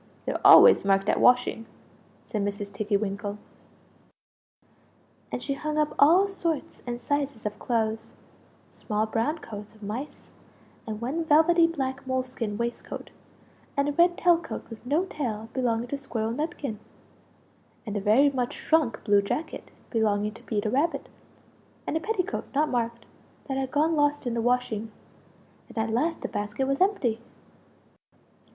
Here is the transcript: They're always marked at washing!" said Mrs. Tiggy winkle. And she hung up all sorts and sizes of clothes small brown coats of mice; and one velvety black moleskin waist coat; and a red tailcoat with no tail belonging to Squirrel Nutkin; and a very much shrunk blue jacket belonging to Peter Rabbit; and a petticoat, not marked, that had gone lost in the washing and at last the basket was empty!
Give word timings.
They're 0.25 0.41
always 0.43 0.83
marked 0.83 1.09
at 1.09 1.19
washing!" 1.19 1.67
said 2.23 2.43
Mrs. 2.43 2.73
Tiggy 2.73 2.97
winkle. 2.97 3.37
And 5.31 5.43
she 5.43 5.53
hung 5.53 5.77
up 5.77 5.93
all 5.99 6.27
sorts 6.27 6.81
and 6.87 6.99
sizes 6.99 7.45
of 7.45 7.59
clothes 7.59 8.13
small 8.71 9.05
brown 9.05 9.37
coats 9.37 9.75
of 9.75 9.83
mice; 9.83 10.31
and 10.87 10.99
one 11.01 11.23
velvety 11.23 11.67
black 11.67 12.07
moleskin 12.07 12.57
waist 12.57 12.83
coat; 12.83 13.11
and 13.77 13.87
a 13.89 13.91
red 13.91 14.17
tailcoat 14.17 14.67
with 14.71 14.83
no 14.87 15.05
tail 15.05 15.49
belonging 15.53 15.89
to 15.89 15.99
Squirrel 15.99 16.31
Nutkin; 16.31 16.79
and 17.85 17.95
a 17.95 18.01
very 18.01 18.31
much 18.31 18.53
shrunk 18.53 19.03
blue 19.03 19.21
jacket 19.21 19.69
belonging 19.91 20.31
to 20.33 20.41
Peter 20.41 20.71
Rabbit; 20.71 21.09
and 21.85 21.95
a 21.95 21.99
petticoat, 21.99 22.45
not 22.55 22.69
marked, 22.69 23.05
that 23.47 23.57
had 23.57 23.69
gone 23.69 23.95
lost 23.95 24.25
in 24.25 24.33
the 24.33 24.41
washing 24.41 24.91
and 25.69 25.77
at 25.77 25.91
last 25.93 26.21
the 26.21 26.27
basket 26.27 26.65
was 26.65 26.81
empty! 26.81 27.21